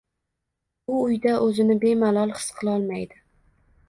[0.93, 3.21] U uyda o`zini bemalol his qilolmaydi